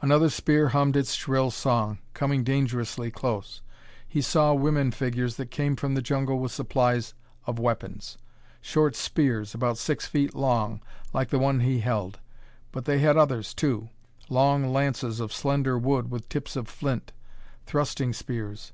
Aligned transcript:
Another 0.00 0.30
spear 0.30 0.68
hummed 0.68 0.96
its 0.96 1.14
shrill 1.14 1.50
song, 1.50 1.98
coming 2.12 2.44
dangerously 2.44 3.10
close. 3.10 3.60
He 4.06 4.22
saw 4.22 4.54
women 4.54 4.92
figures 4.92 5.34
that 5.34 5.50
came 5.50 5.74
from 5.74 5.94
the 5.96 6.00
jungle 6.00 6.38
with 6.38 6.52
supplies 6.52 7.12
of 7.44 7.58
weapons. 7.58 8.16
Short 8.60 8.94
spears, 8.94 9.52
about 9.52 9.76
six 9.76 10.06
feet 10.06 10.32
long, 10.32 10.80
like 11.12 11.30
the 11.30 11.40
one 11.40 11.58
he 11.58 11.80
held. 11.80 12.20
But 12.70 12.84
they 12.84 13.00
had 13.00 13.16
others, 13.16 13.52
too 13.52 13.88
long 14.28 14.72
lances 14.72 15.18
of 15.18 15.32
slender 15.32 15.76
wood 15.76 16.08
with 16.08 16.28
tips 16.28 16.54
of 16.54 16.68
flint. 16.68 17.12
Thrusting 17.66 18.12
spears! 18.12 18.70